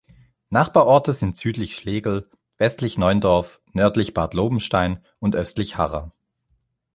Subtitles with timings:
[0.49, 6.11] Nachbarorte sind südlich Schlegel, westlich Neundorf, nördlich Bad Lobenstein und östlich Harra.